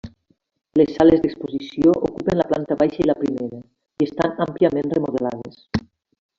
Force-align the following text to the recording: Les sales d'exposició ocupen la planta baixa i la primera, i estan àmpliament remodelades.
Les 0.79 0.93
sales 0.95 1.21
d'exposició 1.25 1.93
ocupen 2.09 2.41
la 2.41 2.47
planta 2.53 2.79
baixa 2.81 3.01
i 3.03 3.07
la 3.11 3.17
primera, 3.21 3.63
i 4.03 4.09
estan 4.11 4.37
àmpliament 4.49 4.93
remodelades. 4.99 5.65